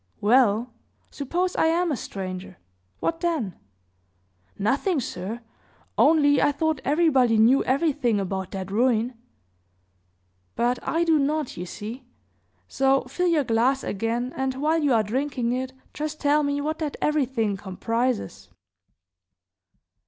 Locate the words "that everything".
16.79-17.55